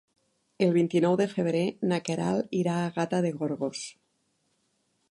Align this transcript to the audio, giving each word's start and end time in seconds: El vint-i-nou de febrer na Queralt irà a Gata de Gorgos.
El 0.67 0.71
vint-i-nou 0.77 1.17
de 1.21 1.27
febrer 1.33 1.61
na 1.91 2.01
Queralt 2.09 2.59
irà 2.63 2.79
a 2.79 2.89
Gata 2.99 3.21
de 3.29 3.35
Gorgos. 3.43 3.87